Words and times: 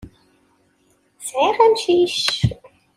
Sɛiɣ 1.27 1.57
amcic. 1.65 2.19